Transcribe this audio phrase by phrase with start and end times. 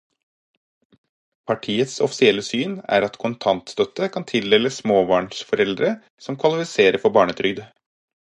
[1.51, 5.91] Partiets offisielle syn er at kontantstøtte kan tildeles småbarnsforeldre
[6.29, 7.61] som kvalifiserer for barnetrygd.